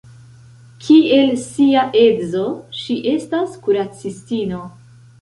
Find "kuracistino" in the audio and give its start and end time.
3.69-4.69